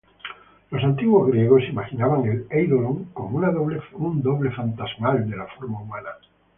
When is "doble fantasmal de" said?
4.23-5.37